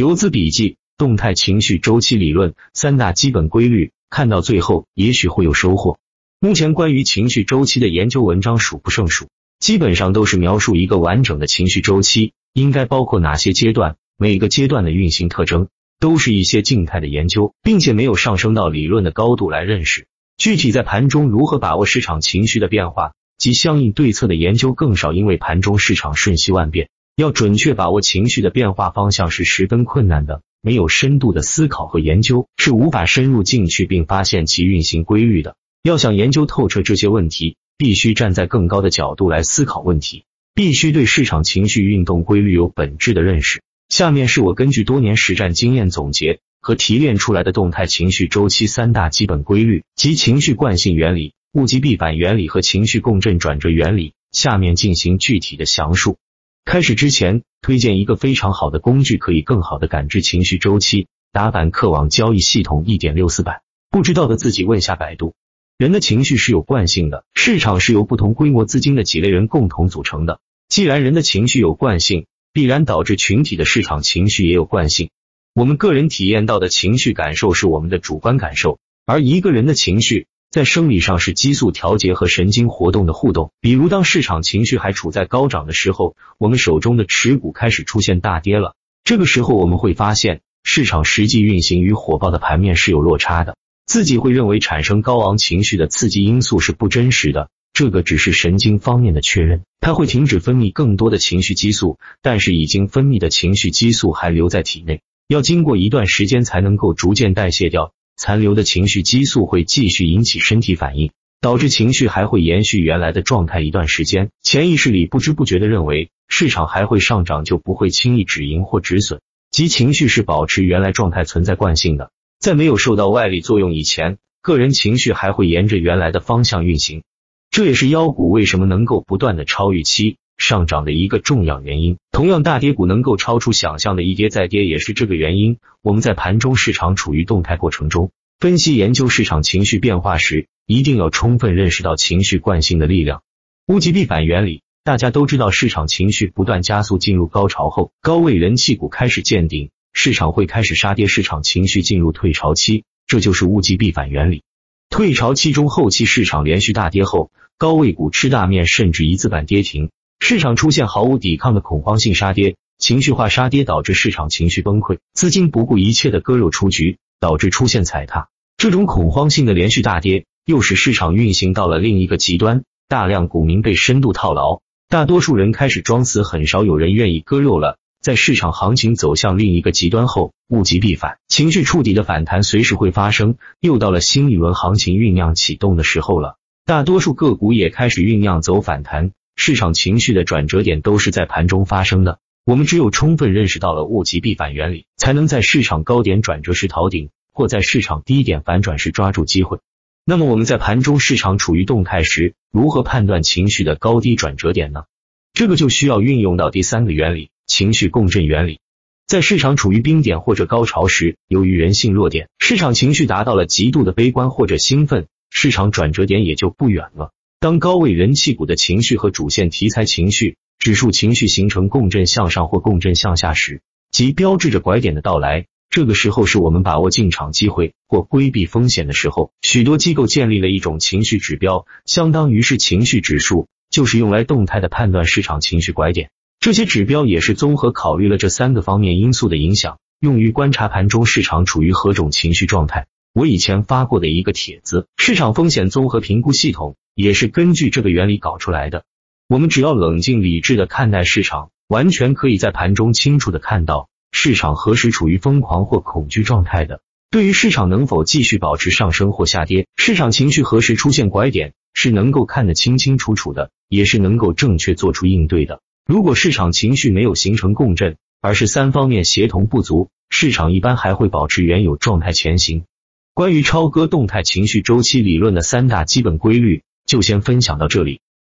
[0.00, 5.98] 游资笔记：动态情绪周期理论三大基本规律，看到最后也许会有收获。
[6.40, 9.28] 目前关于情绪周期的研究文章数不胜数，
[9.58, 15.68] 基本上都是描述一个完整的情绪周期应该包括哪些阶段，每个阶段的运行特征，
[15.98, 20.06] 都是一些静态的研究，并且没有上升到理论的高度来认识。
[20.38, 26.88] 具体在盘中如何把握市场情绪的变化及相应对策的研究更少，因为盘中市场瞬息万变，
[27.20, 30.40] 要准确把握情绪的变化方向是十分困难的。
[30.62, 35.54] 没有深度的思考和研究，是无法深入进去并发现其运行规律的。
[35.82, 43.60] 要想研究透彻这些问题，必须站在更高的角度来思考问题，必须对市场情绪运动规律有本质的认识。
[43.90, 54.14] 下面是我根据多年实战经验总结和提炼出来的动态情绪周期三大基本规律及情绪惯性原理、物极必反原理和情绪共振转折原理。
[54.32, 56.16] 下面进行具体的详述。
[56.64, 63.62] 开始之前，推荐一个非常好的工具，可以更好的感知情绪周期——打板客网交易系统一点六四版。
[63.90, 65.34] 不知道的自己问下百度。
[65.76, 70.38] 人的情绪是有惯性的，市场是由不同规模资金的几类人共同组成的。
[70.68, 75.10] 既然人的情绪有惯性，必然导致群体的市场情绪也有惯性。
[75.54, 83.52] 我们个人体验到的情绪感受是我们的主观感受，而一个人的情绪在生理上是激素调节和神经活动的互动。
[83.60, 93.56] 比如，当市场情绪还处在高涨的时候，我们手中的持股开始出现大跌了，这个时候我们会发现市场实际运行与火爆的盘面是有落差的。
[93.86, 114.28] 自己会认为产生高昂情绪的刺激因素是不真实的，这个只是神经方面的确认，它会停止分泌更多的情绪激素，但是已经分泌的情绪激素还留在体内，要经过一段时间才能够逐渐代谢掉，残留的情绪激素会继续引起身体反应，导致情绪还会延续原来的状态一段时间。
[114.42, 122.10] 潜意识里不知不觉的认为市场还会上涨，就不会轻易止盈或止损，即情绪是保持原来状态存在惯性的。
[122.38, 127.02] 在没有受到外力作用以前，个人情绪还会沿着原来的方向运行，
[127.50, 131.96] 这也是妖股为什么能够不断的超预期上涨的一个重要原因。
[132.12, 135.56] 同样，大跌股能够超出想象的一跌再跌，也是这个原因。
[135.82, 143.22] 我们在盘中市场处于动态过程中，分析研究市场情绪变化时，一定要充分认识到情绪惯性的力量。
[143.66, 149.68] 物极必反原理，大家都知道，市场情绪不断加速进入高潮后，高位人气股开始见顶。
[149.92, 154.42] 市场会开始杀跌，市场情绪进入退潮期，这就是物极必反原理。
[154.88, 168.29] 退潮期中后期市场连续大跌后，高位股吃大面，甚至一字板跌停，市场出现毫无抵抗的恐慌性杀跌，情绪化杀跌导致市场情绪崩溃，资金不顾一切的割肉出局，导致出现踩踏。
[168.60, 177.78] 这种恐慌性的连续大跌，又使市场运行到了另一个极端，大量股民被深度套牢，大多数人开始装死，很少有人愿意割肉了。
[178.02, 186.36] 在市场行情走向另一个极端后，物极必反，情绪触底的反弹随时会发生，又到了新一轮行情酝酿启动的时候了。
[186.66, 192.18] 大多数个股也开始酝酿走反弹，市场情绪的转折点都是在盘中发生的。
[192.44, 199.58] 我们只有充分认识到了物极必反原理，才能在市场高点转折时逃顶，或在市场低点反转时抓住机会。
[200.04, 204.84] 那么我们在盘中市场处于动态时，如何判断情绪的高低转折点呢？
[205.32, 207.30] 这个就需要运用到第三个原理。
[207.46, 208.60] 情绪共振原理，
[209.08, 217.10] 在市场处于冰点或者高潮时，由于人性弱点，市场情绪达到了极度的悲观或者兴奋，市场转折点也就不远了。
[217.40, 225.46] 当高位人气股的情绪和主线题材情绪、指数情绪形成共振向上或共振向下时，即标志着拐点的到来。
[225.70, 229.30] 这个时候是我们把握进场机会或规避风险的时候。
[229.40, 236.10] 许多机构建立了一种情绪指标，相当于是情绪指数，就是用来动态的判断市场情绪拐点。
[236.40, 242.88] 这些指标也是综合考虑了这三个方面因素的影响，用于观察盘中市场处于何种情绪状态。
[243.12, 248.82] 我以前发过的一个帖子，市场风险综合评估系统也是根据这个原理搞出来的。
[249.28, 256.80] 我们只要冷静理智的看待市场，完全可以在盘中清楚的看到市场何时处于疯狂或恐惧状态的。
[257.10, 265.60] 对于市场能否继续保持上升或下跌，市场情绪何时出现拐点，是能够看得清清楚楚的，也是能够正确做出应对的。
[265.86, 272.64] 如果市场情绪没有形成共振，而是三方面协同不足，市场一般还会保持原有状态前行。
[273.12, 278.00] 关于超哥动态情绪周期理论的三大基本规律，就先分享到这里。